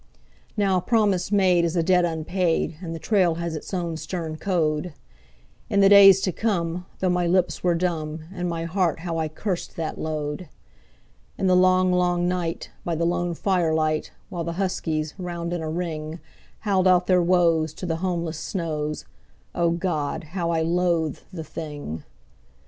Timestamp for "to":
6.21-6.31, 17.75-17.85